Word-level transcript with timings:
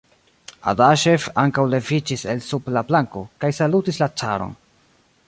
Adaŝev 0.71 1.27
ankaŭ 1.41 1.65
leviĝis 1.73 2.23
el 2.35 2.41
sub 2.47 2.71
la 2.79 2.83
planko, 2.93 3.23
kaj 3.45 3.53
salutis 3.59 4.01
la 4.05 4.09
caron. 4.23 4.57